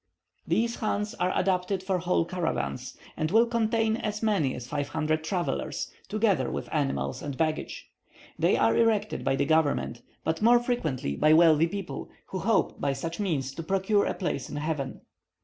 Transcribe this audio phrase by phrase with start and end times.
[0.47, 5.91] These chans are adapted for whole caravans, and will contain as many as 500 travellers,
[6.09, 7.87] together with animals and baggage;
[8.39, 12.93] they are erected by the government, but more frequently by wealthy people, who hope by
[12.93, 15.01] such means to procure a place in heaven.